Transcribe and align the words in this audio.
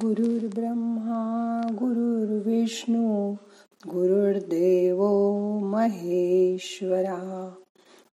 गुरुर्ब्रह्मा 0.00 1.60
गुरुर्विष्णू 1.72 3.32
गुरुर्देव 3.86 5.04
महेश्वरा. 5.58 7.52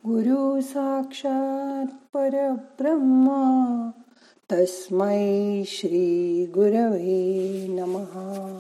गुरु 0.06 0.62
साक्षात 0.62 1.86
परब्रह्म 2.14 3.28
तस्मै 4.52 5.64
श्री 5.68 6.46
गुरवे 6.46 7.68
नमहा 7.70 8.60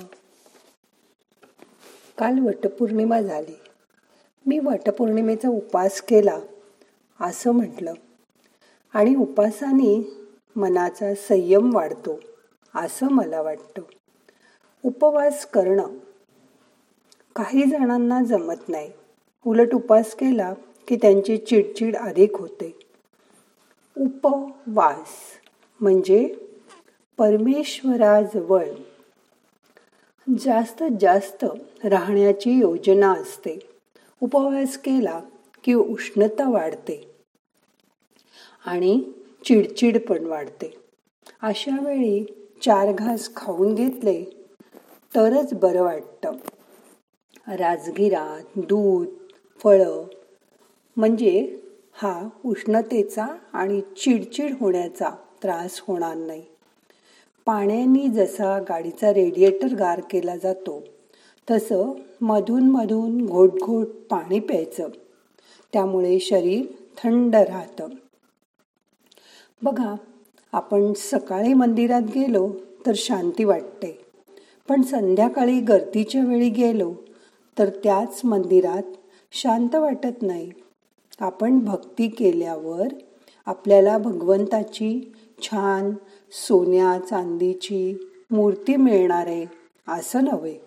काल 2.17 2.39
वटपौर्णिमा 2.39 3.21
झाली. 3.21 3.57
मी 4.45 4.59
वटपौर्णिमेचा 4.59 5.49
उपास 5.49 6.01
केला 6.01 6.39
असं 7.21 7.51
म्हटलं. 7.51 7.93
आणि 8.93 9.15
उपासाने 9.15 10.13
मनाचा 10.55 11.15
संयम 11.15 11.75
वाढतो. 11.75 12.19
असं 12.75 13.07
मला 13.07 13.41
वाटतं. 13.41 13.82
उपवास 14.83 15.45
करणं. 15.45 15.87
काही 17.36 17.64
जणांना 17.64 18.23
जमत 18.23 18.69
नाही. 18.69 18.91
उलट 19.45 19.73
उपवास 19.73 20.15
केला 20.15 20.54
की 20.87 20.95
त्यांची 20.95 21.37
चिडचिड 21.37 21.95
अधिक 21.95 22.37
होते. 22.37 22.79
उपवास 23.97 25.07
म्हणजे 25.81 26.36
परमेश्वराजवळ 27.17 28.65
जास्त 30.39 30.83
जास्त 31.00 31.45
राहण्याची 31.83 32.52
योजना 32.52 33.14
असते. 33.14 33.59
उपवास 34.22 34.78
केला 34.78 35.22
की 35.64 35.73
उष्णता 35.73 36.50
वाढते 36.50 37.16
आणि 38.66 39.11
चिडचिड 39.45 40.08
पण 40.08 40.25
वाढते. 40.25 40.78
अशा 41.42 41.83
वेळी 41.83 42.42
चार 42.66 42.91
घास 42.91 43.35
खाऊन 43.35 43.75
घेतले. 43.75 44.23
तरच 45.16 45.53
बरं 45.53 45.81
वाटतं. 45.83 46.31
राजगिरा 47.55 48.39
दूध 48.55 49.08
फळं. 49.64 50.05
म्हणजे 50.97 51.59
हा 51.94 52.30
उष्णतेचा 52.45 53.25
आणि 53.53 53.81
चिडचिड 53.81 54.55
होण्याचा 54.59 55.09
त्रास 55.44 55.81
होणार 55.88 56.16
नाही. 56.16 56.44
पाण्याने 57.45 58.08
जसा 58.08 58.59
गाडीचा 58.70 59.14
रेडिएटर 59.14 59.75
गार 59.75 60.02
केला 60.09 60.38
जातो 60.38 60.83
तसं 61.52 61.92
मधून 62.22 62.70
मधून 62.72 63.25
घोट 63.25 63.52
घोट 63.53 63.88
पाणी 63.88 64.39
प्यायचं. 64.39 64.88
त्यामुळे 65.73 66.20
शरीर 66.20 66.66
थंड 66.98 67.36
राहतं. 67.36 67.88
बघा 69.61 69.95
आपण 70.54 70.94
सकाळी 70.94 71.54
मंदिरात 71.54 72.02
गेलो 72.02 72.50
तर 72.86 72.92
शांती 72.96 73.44
वाटते. 73.44 74.06
पण 74.70 74.82
संध्याकाळी 74.82 75.60
गर्दीच्या 75.60 76.26
वेळी 76.26 76.50
गेलो 76.50 76.94
तर 77.60 77.70
त्याच 77.70 78.22
मंदिरात 78.23 78.84
शांत 79.32 79.76
वाटत 79.76 80.22
नाही. 80.22 80.52
आपण 81.20 81.60
भक्ती 81.60 82.08
केल्यावर 82.08 82.88
आपल्याला 83.45 83.98
भगवंताची 83.98 85.14
छान 85.42 85.92
सोन्या 86.32 86.98
चांदीची 87.10 87.98
मूर्ती 88.32 88.76
मिळणार 88.76 89.28
आहे 89.28 89.45
असं 89.88 90.23
नव्हे. 90.23 90.58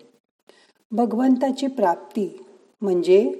भगवंताची 0.91 1.67
प्राप्ती 1.67 2.45
म्हणजे 2.81 3.31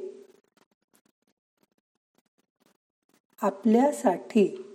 आपल्यासाठी 3.41 4.66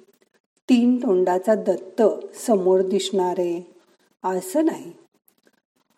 तीन 0.68 0.96
तोंडाचा 0.96 1.55
दत्त 1.55 2.02
समोर 2.34 2.80
दिसणारे 2.80 3.74
असं 4.24 4.64
नाही. 4.64 4.92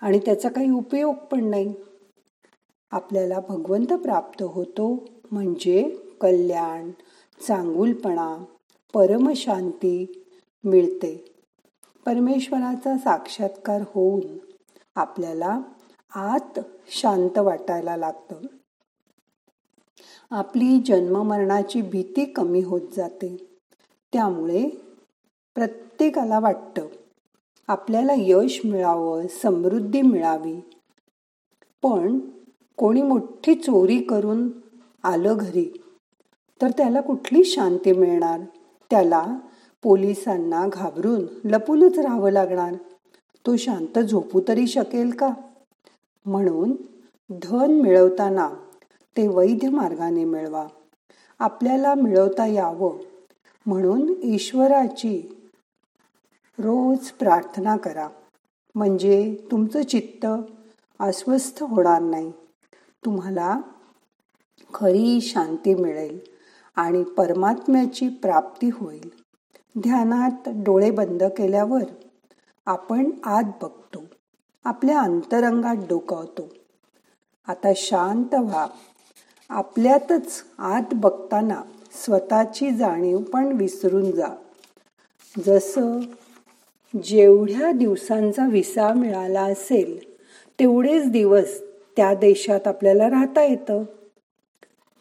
आणि 0.00 0.18
त्याचा 0.18 0.48
काही 0.48 0.70
उपयोग 0.70 1.14
पण 1.14 1.44
नाही. 1.44 1.74
आपल्याला 2.90 3.40
भगवंत 3.40 3.86
प्राप्त 3.86 4.42
होतो 4.42 5.04
म्हणजे 5.30 5.98
कल्याण 6.20 6.90
चांगुलपणा 7.46 8.44
परमशांती 8.94 10.24
मिळते. 10.64 11.34
परमेश्वराचा 12.06 12.98
साक्षात्कार 12.98 13.80
होऊन 13.80 14.38
आपल्याला 14.94 15.60
आत 16.14 16.60
शांत 16.86 17.38
वाटायला 17.38 17.96
लागतं. 17.96 18.34
आपली 20.30 20.82
जन्ममरणाची 20.86 21.82
भीती 21.82 22.24
कमी 22.24 22.62
होत 22.62 22.88
जाते. 22.96 23.53
त्यामुळे 24.14 24.68
प्रत्येकाला 25.54 26.38
वाटतं 26.38 26.86
आपल्याला 27.68 28.12
यश 28.16 28.60
मिळावं 28.64 29.26
समृद्धी 29.42 30.02
मिळावी. 30.02 30.60
पण 31.82 32.18
कोणी 32.76 33.02
मोठी 33.02 33.54
चोरी 33.54 34.02
करून 34.02 34.50
आलं 35.02 35.36
घरी 35.40 35.82
तर 36.62 36.68
त्याला 36.70 37.00
कुठली 37.00 37.44
शांती 37.44 37.92
मिळणार? 37.92 38.40
त्याला 38.90 39.38
पोलिसांना 39.82 40.66
घाबरून 40.72 41.22
लपूनच 41.44 41.98
राहावं 41.98 42.30
लागणार. 42.30 42.74
तो 43.46 43.56
शांत 43.56 43.98
झोपू 43.98 44.40
तरी 44.48 44.66
शकेल 44.66 45.10
का? 45.10 45.30
म्हणून 46.24 46.76
धन 47.30 47.80
मिळवताना 47.80 48.50
ते 49.16 49.28
वैध 49.28 49.64
मार्गाने 49.64 50.24
मिळवा. 50.24 50.66
आपल्याला 51.38 51.94
मिळवता 51.94 52.46
यावं. 52.46 53.13
म्हणून 53.66 54.14
ईश्वराची 54.22 55.46
रोज 56.58 57.10
प्रार्थना 57.10 57.76
करा. 57.76 58.08
म्हणजे 58.74 59.36
तुमचं 59.50 59.82
चित्त 59.82 60.26
अस्वस्थ 61.00 61.62
होणार 61.62 62.02
नाही. 62.02 62.32
तुम्हाला 63.04 63.60
खरी 64.74 65.20
शांती 65.20 65.74
मिळेल 65.74 66.18
आणि 66.76 67.04
परमात्म्याची 67.04 68.08
प्राप्ती 68.08 68.68
होईल. 68.68 69.10
ध्यानात 69.78 70.48
डोळे 70.48 70.90
बंद 70.90 71.22
केल्यावर 71.22 71.82
आपण 72.66 73.10
आत 73.24 73.42
बघतो. 73.42 74.02
आपल्या 74.64 75.00
अंतरंगात 75.00 75.76
डोकावतो. 75.76 76.48
आता 77.48 77.72
शांत 77.76 78.34
व्हा. 78.34 78.66
आपल्यातच 79.48 80.44
आत 80.58 80.82
बघताना 80.92 81.62
स्वतःची 81.94 82.70
जाणीव 82.70 83.18
पण 83.18 83.56
विसरून 83.56 84.10
जा. 84.10 84.26
जसं 85.46 86.00
जेवढ्या 87.02 87.72
दिवसांचा 87.72 88.46
विसा 88.46 88.92
मिळाला 88.92 89.42
असेल 89.42 90.14
तेवढेच 90.60 91.10
दिवस 91.10 91.60
त्या 91.96 92.14
देशात 92.14 92.68
आपल्याला 92.68 93.10
राहता 93.10 93.42
येतं. 93.42 93.82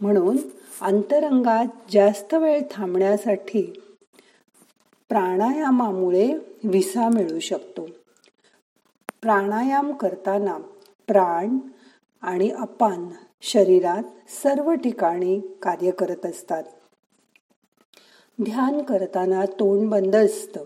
म्हणून 0.01 0.37
अंतरंगात 0.81 1.65
जास्त 1.91 2.33
वेळ 2.33 2.61
थांबण्यासाठी 2.71 3.81
प्राणायामामुळे 5.09 6.37
विसा 6.63 7.09
मिळू 7.09 7.39
शकतो. 7.39 7.87
प्राणायाम 9.21 9.93
करताना 9.93 10.57
प्राण 11.07 11.57
आणि 12.21 12.49
अपान 12.49 13.09
शरीरात 13.41 14.03
सर्व 14.43 14.73
ठिकाणी 14.73 15.39
कार्य 15.61 15.91
करत 15.91 16.25
असतात. 16.25 16.63
ध्यान 18.41 18.81
करताना 18.81 19.45
तोंड 19.45 19.89
बंद 19.89 20.15
असतं. 20.15 20.65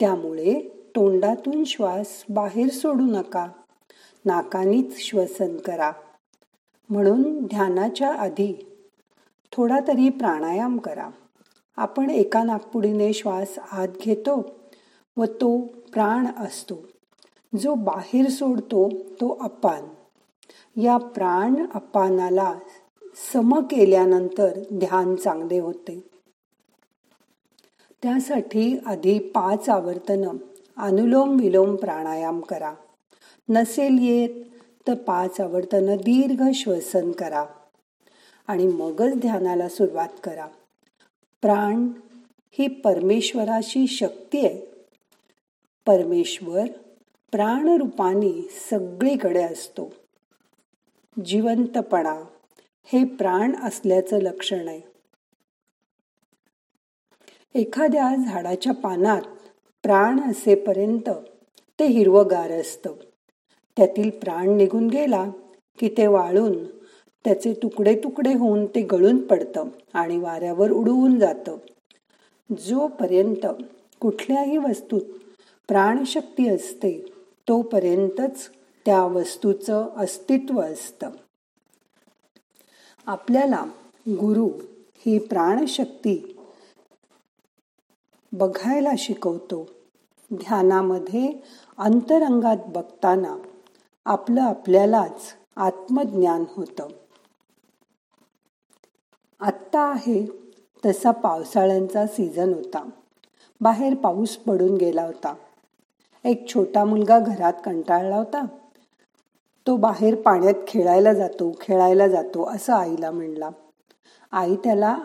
त्यामुळे 0.00 0.68
तोंडातून 0.96 1.64
श्वास 1.64 2.24
बाहेर 2.28 2.68
सोडू 2.70 3.04
नका. 3.04 3.48
नाकानीच 4.24 4.98
श्वसन 4.98 5.56
करा. 5.56 5.92
म्हणून 6.90 7.44
ध्यानाच्या 7.44 8.14
आधी 8.14 8.76
थोडा 9.52 9.78
तरी 9.88 10.08
प्राणायाम 10.08 10.78
करा. 10.78 11.10
आपण 11.76 12.10
एका 12.10 12.42
नागपुडीने 12.42 13.12
श्वास 13.12 13.58
आत 13.72 13.88
घेतो 13.88 14.54
व 15.16 15.24
तो 15.24 15.58
प्राण 15.92 16.26
असतो. 16.38 16.74
जो 17.58 17.74
बाहेर 17.74 18.28
सोडतो 18.28 18.88
तो 18.88 19.38
अपान. 19.40 19.84
या 20.80 20.96
प्राण 20.96 21.66
अपानाला 21.74 22.54
सम 23.32 23.54
केल्यानंतर 23.54 24.58
ध्यान 24.72 25.16
चांगले 25.16 25.58
होते. 25.58 26.13
त्यासाठी 28.04 28.78
आधी 28.86 29.18
पाच 29.18 29.68
आवर्तनं 29.68 30.36
अनुलोम 30.76 31.40
विलोम 31.40 31.76
प्राणायाम 31.76 32.40
करा. 32.40 32.74
नसेल 33.48 33.98
येत 34.00 34.44
तर 34.88 34.94
पाच 34.94 35.40
आवर्तनं 35.40 35.96
दीर्घ 35.96 36.42
श्वसन 36.54 37.12
करा. 37.12 37.44
आणि 38.46 38.66
मगच 38.66 39.14
ध्यानाला 39.16 39.68
सुरुवात 39.68 40.08
करा. 40.24 40.46
प्राण 41.42 41.88
ही 42.50 42.68
परमेश्वराची 42.68 43.86
शक्ती 43.86 44.46
आहे. 44.46 44.86
परमेश्वर 45.86 46.64
प्राणरूपाने 47.32 48.48
सगळीकडे 48.70 49.42
असतो. 49.42 49.92
जिवंतपणा 51.24 52.24
हे 52.84 53.04
प्राण 53.04 53.52
असल्याचं 53.62 54.18
लक्षण 54.18 54.68
आहे. 54.68 54.93
एखाद्या 57.54 58.14
झाडाच्या 58.26 58.72
पानात 58.72 59.22
प्राण 59.82 60.30
असेपर्यंत 60.30 61.10
ते 61.78 61.86
हिरवगार 61.86 62.50
असतं. 62.50 62.92
त्यातील 63.76 64.10
प्राण 64.10 64.56
निघून 64.56 64.88
गेला 64.88 65.30
की 65.78 65.88
ते 65.88 66.06
वाळून 66.06 66.64
त्याचे 67.24 67.52
तुकडे 67.52 68.00
तुकडे 68.04 68.34
होऊन 68.34 68.66
ते 68.66 68.82
गळून 68.82 69.26
पडतं 69.26 69.68
आणि 69.92 70.18
वाऱ्यावर 70.18 70.70
उडवून 70.70 71.18
जातं. 71.18 71.56
जोपर्यंत 72.58 73.46
कुठल्याही 74.00 74.58
वस्तूत 74.58 75.00
प्राणशक्ती 75.68 76.48
असते 76.48 77.14
तोपर्यंतच 77.48 78.48
त्या 78.86 79.02
वस्तूचं 79.02 79.88
अस्तित्व 79.96 80.60
असतं. 80.60 81.10
आपल्याला 83.06 83.64
गुरु 84.08 84.48
ही 85.06 85.18
प्राणशक्ती 85.18 86.33
बघायला 88.34 88.90
शिकवतो. 88.98 89.66
ध्यानामध्ये 90.34 91.42
अंतरंगात 91.78 92.56
बघताना 92.66 93.36
आपलं 94.04 94.42
आपल्यालाच 94.42 95.34
आत्मज्ञान 95.56 96.44
होतं. 96.48 96.88
आत्ता 99.40 99.80
आहे 99.80 100.26
तसा 100.86 101.10
पावसाळ्यांचा 101.10 102.06
सीझन 102.06 102.54
होता. 102.54 102.88
बाहेर 103.60 103.94
पाऊस 103.94 104.36
पडून 104.36 104.76
गेला 104.76 105.02
होता. 105.02 105.34
एक 106.24 106.48
छोटा 106.48 106.84
मुलगा 106.84 107.18
घरात 107.18 107.52
कंटाळला 107.64 108.16
होता. 108.16 108.46
तो 109.66 109.76
बाहेर 109.76 110.14
पाण्यात 110.14 110.54
खेळायला 110.68 111.12
जातो 111.12 111.56
खेळायला 111.60 112.08
जातो 112.08 112.50
असं 112.54 112.72
आईला 112.72 113.10
म्हणला. 113.10 113.50
आई 114.32 114.56
त्याला 114.56 114.98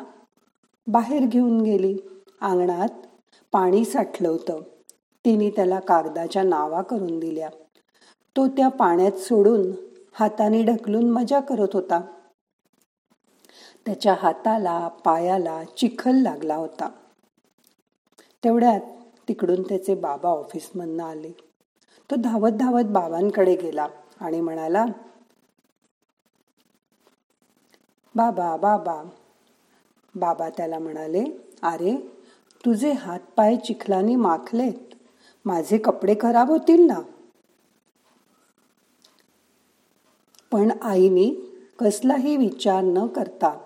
बाहेर 0.87 1.25
घेऊन 1.25 1.61
गेली. 1.61 1.97
अंगणात 2.41 2.89
पाणी 3.51 3.85
साठलं 3.85 4.29
होतं. 4.29 4.61
तिने 5.25 5.49
त्याला 5.49 5.79
कागदाच्या 5.79 6.43
नावा 6.43 6.81
करून 6.81 7.19
दिल्या. 7.19 7.49
तो 8.35 8.47
त्या 8.47 8.67
पाण्यात 8.67 9.11
सोडून 9.11 9.71
हाताने 10.13 10.63
ढकलून 10.63 11.09
मजा 11.09 11.39
करत 11.39 11.67
होता. 11.73 12.01
त्याच्या 13.85 14.15
हाताला 14.19 14.87
पायाला 14.87 15.63
चिखल 15.63 16.15
लागला 16.15 16.55
होता. 16.55 16.89
तेवढ्यात 18.43 18.81
तिकडून 19.27 19.61
त्याचे 19.61 19.95
बाबा 19.95 20.29
ऑफिसमधनं 20.29 21.03
आले. 21.03 21.31
तो 22.11 22.15
धावत 22.15 22.51
धावत 22.51 22.83
बाबांकडे 22.83 23.55
गेला 23.55 23.87
आणि 24.19 24.41
म्हणाला 24.41 24.85
बाबा 28.15 28.57
बाबा. 28.57 29.03
बाबा 30.15 30.49
त्याला 30.49 30.79
म्हणाले 30.79 31.25
अरे 31.61 32.18
तुझे 32.65 32.91
हात 32.91 33.19
पाय 33.37 33.55
चिखलाने 33.55 34.15
माखलेत. 34.15 34.95
माझे 35.45 35.77
कपडे 35.77 36.15
खराब 36.21 36.49
होतील 36.49 36.81
ना? 36.81 36.99
पण 40.51 40.71
आईने 40.81 41.29
कसलाही 41.79 42.37
विचार 42.37 42.83
न 42.83 43.07
करता 43.07 43.57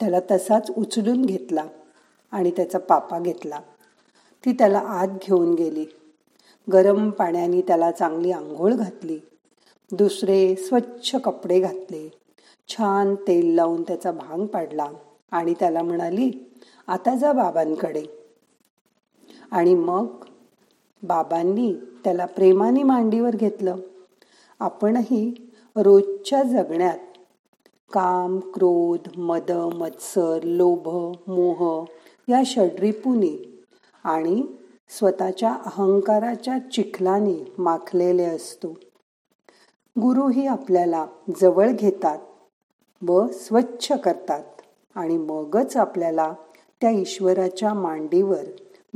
त्याला 0.00 0.20
तसाच 0.30 0.70
उचलून 0.70 1.24
घेतला 1.24 1.64
आणि 2.32 2.50
त्याचा 2.50 2.78
पापा 2.78 3.18
घेतला. 3.18 3.60
ती 4.44 4.52
त्याला 4.52 4.78
आत 4.78 5.08
घेऊन 5.08 5.54
गेली. 5.54 5.86
गरम 6.72 7.10
पाण्याने 7.10 7.60
त्याला 7.60 7.90
चांगली 7.90 8.30
आंघोळ 8.30 8.72
घातली. 8.72 9.18
दुसरे 9.92 10.56
स्वच्छ 10.56 11.16
कपडे 11.16 11.60
घातले. 11.60 12.08
छान 12.68 13.14
तेल 13.14 13.54
लावून 13.54 13.82
त्याचा 13.82 14.12
भांग 14.12 14.46
पाडला 14.46 14.88
आणि 15.30 15.54
त्याला 15.60 15.82
म्हणाली 15.82 16.30
आता 16.86 17.14
जा 17.14 17.32
बाबांकडे. 17.32 18.17
आणि 19.50 19.74
मग 19.74 20.06
बाबांनी 21.02 21.74
त्याला 22.04 22.26
प्रेमाने 22.26 22.82
मांडीवर 22.82 23.36
घेतलं. 23.36 23.76
आपणही 24.60 25.50
रोजच्या 25.76 26.42
जगण्यात 26.42 26.98
काम 27.92 28.38
क्रोध 28.38 29.08
मद 29.16 29.50
मत्सर 29.50 30.38
लोभ 30.42 30.88
मोह 31.30 31.84
या 32.28 32.42
षड्रिपुनी 32.46 33.62
आणि 34.04 34.42
स्वतःच्या 34.88 35.52
अहंकाराच्या 35.52 36.58
चिखलाने 36.58 37.52
माखलेले 37.58 38.24
असतो. 38.24 38.68
गुरुही 40.00 40.46
आपल्याला 40.46 41.06
जवळ 41.40 41.70
घेतात 41.70 42.18
व 43.02 43.26
स्वच्छ 43.26 43.92
करतात 43.92 44.42
आणि 44.94 45.16
मगच 45.16 45.76
आपल्याला 45.76 46.32
त्या 46.80 46.90
ईश्वराच्या 46.90 47.74
मांडीवर 47.74 48.44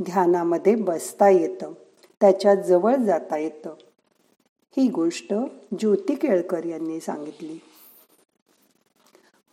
ध्यानामध्ये 0.01 0.75
बसता 0.75 1.29
येतं. 1.29 1.73
त्याच्याजवळ 2.21 2.95
जाता 2.95 3.37
येतं. 3.37 3.75
ही 4.77 4.89
गोष्ट 4.89 5.33
ज्योती 5.79 6.15
केळकर 6.15 6.65
यांनी 6.65 6.99
सांगितली. 6.99 7.59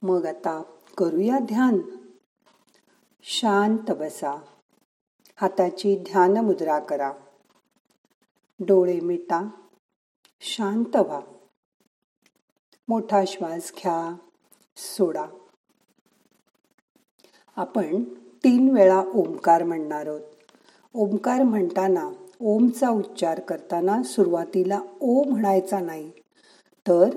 मग 0.03 0.27
आता 0.27 0.63
करूया 0.99 1.39
ध्यान. 1.39 1.79
शांत 3.23 3.91
बसा. 3.91 4.35
हाताची 5.37 6.03
ध्यान 6.03 6.37
मुद्रा 6.37 6.79
करा. 6.79 7.13
डोळे 8.61 9.01
मिटा. 9.01 9.49
शांत 10.41 10.97
व्हा. 10.97 11.21
मोठा 12.89 13.25
श्वास 13.27 13.73
घ्या. 13.73 14.17
सोडा. 14.77 15.27
आपण 17.57 18.05
तीन 18.45 18.71
वेळा 18.71 19.03
ओंकार 19.15 19.63
म्हणणार 19.63 20.07
आहोत. 20.07 20.21
ओंकार 20.95 21.43
म्हणताना 21.43 22.11
ओमचा 22.41 22.91
उच्चार 22.91 23.41
करताना 23.41 24.03
सुरुवातीला 24.03 24.81
ओ 25.01 25.23
म्हणायचा 25.25 25.81
नाही 25.81 26.11
तर 26.87 27.09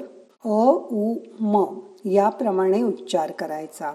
अ 0.45 0.63
उ 0.91 1.13
म 1.39 1.65
याप्रमाणे 2.05 2.81
उच्चार 2.81 3.31
करायचा. 3.31 3.93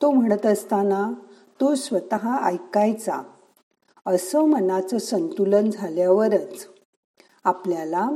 तो 0.00 0.10
म्हणत 0.10 0.46
असताना 0.46 1.12
तो 1.60 1.74
स्वतः 1.74 2.36
ऐकायचा. 2.44 3.22
असं 4.06 4.46
मनाचं 4.46 4.98
संतुलन 4.98 5.70
झाल्यावरच 5.70 6.66
आपल्याला 7.44 8.08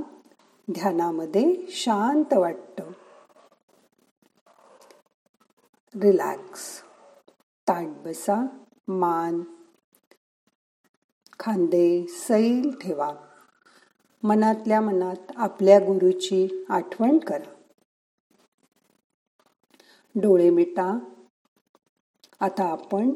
ध्यानामध्ये 0.69 1.55
शांत 1.69 2.35
वाटतं. 2.35 2.91
रिलॅक्स 5.95 6.63
ताट 7.69 7.87
बसा 7.87 8.47
मान 8.89 9.43
खांदे 11.41 12.07
सैल 12.09 12.71
ठेवा. 12.81 13.15
मनातल्या 14.23 14.81
मनात 14.81 15.33
आपल्या 15.37 15.79
गुरुची 15.79 16.65
आठवण 16.69 17.19
करा. 17.19 17.55
डोळे 20.15 20.51
मिटा. 20.51 20.99
आता 22.41 22.65
आपण 22.65 23.11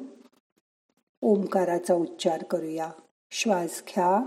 ओंकाराचा 1.21 1.95
उच्चार 1.95 2.45
करूया. 2.45 2.91
श्वास 3.31 3.83
घ्या. 3.89 4.21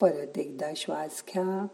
परत 0.00 0.38
एकदा 0.38 0.74
श्वास 0.76 1.24
घ्या. 1.28 1.66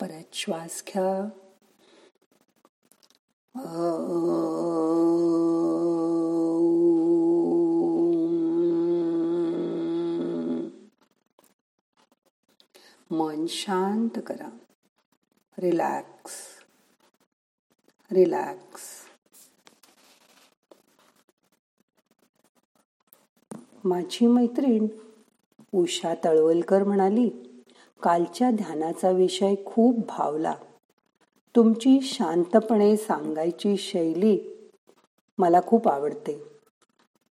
परत 0.00 0.34
श्वास 0.34 0.82
घ्या. 0.88 1.41
शांत 13.52 14.18
करा. 14.26 14.48
रिलॅक्स 15.58 16.32
रिलॅक्स 18.12 18.80
माझी 23.84 24.26
मैत्रीण 24.26 24.86
उषा 25.74 26.14
तळवलकर 26.24 26.84
म्हणाली 26.84 27.28
कालच्या 28.02 28.50
ध्यानाचा 28.50 29.10
विषय 29.10 29.54
खूप 29.66 29.98
भावला. 29.98 30.54
तुमची 31.56 32.00
शांतपणे 32.02 32.96
सांगायची 32.96 33.76
शैली 33.76 34.38
मला 35.38 35.60
खूप 35.66 35.88
आवडते. 35.88 36.42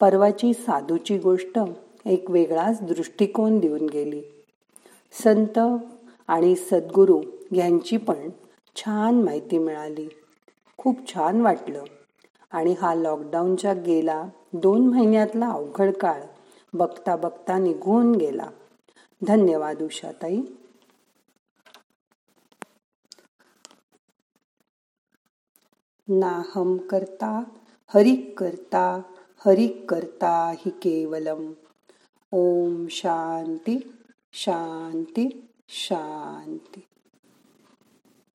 परवाची 0.01 0.53
साधूची 0.55 1.19
गोष्ट 1.19 1.59
एक 2.07 2.31
वेगळाच 2.31 2.83
दृष्टिकोन 2.83 3.59
देऊन 3.59 3.89
गेली. 3.89 4.23
संत 5.13 5.59
आणि 6.31 6.57
सद्गुरू 6.57 7.23
यांची 7.55 7.97
पण 7.97 8.31
छान 8.77 9.23
माहिती 9.23 9.59
मिळाली. 9.59 10.09
खूप 10.79 11.15
छान 11.15 11.41
वाटलं. 11.41 11.85
आणि 12.51 12.75
हा 12.81 12.95
लॉकडाऊनच्या 12.95 13.73
गेला 13.73 14.29
दोन 14.53 14.87
महिन्यातला 14.87 15.49
अवघड 15.49 15.93
काळ 15.93 16.23
बघता 16.75 17.17
बघता 17.17 17.59
निघून 17.59 18.15
गेला. 18.15 18.51
धन्यवाद 19.27 19.83
उषाताई. 19.83 20.41
नाहम 26.09 26.77
करता 26.77 27.43
हरिक 27.95 28.39
करता 28.39 29.03
हरिक 29.47 29.91
करता 29.91 30.53
हि 30.59 30.71
केवलम. 30.71 31.53
ओम 32.33 32.87
शांती 32.91 33.93
शांती. 34.33 35.47
शांती. 35.73 36.81